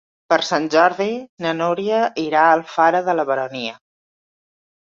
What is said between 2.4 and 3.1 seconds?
a Alfara